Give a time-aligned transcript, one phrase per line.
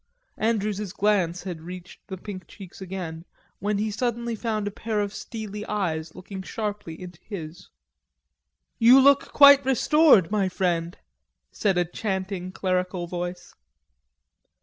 [0.39, 3.23] Andrews' glance had reached the pink cheeks again,
[3.59, 7.69] when he suddenly found a pair of steely eyes looking sharply into his.
[8.79, 10.97] "You look quite restored, my friend,"
[11.51, 13.53] said a chanting clerical voice.